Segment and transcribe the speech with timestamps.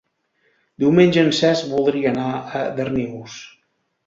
[0.83, 3.39] Diumenge en Cesc voldria anar a Darnius.